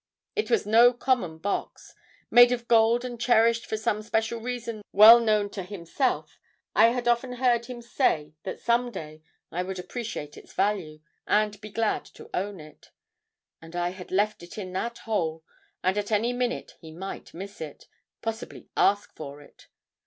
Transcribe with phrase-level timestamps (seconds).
[0.35, 1.93] It was no common box.
[2.31, 6.39] Made of gold and cherished for some special reason well known to himself,
[6.73, 11.61] I had often hear him say that some day I would appreciate its value, and
[11.61, 12.89] be glad to own it.
[13.61, 15.43] And I had left it in that hole
[15.83, 17.87] and at any minute he might miss it
[18.23, 19.67] possibly ask for it!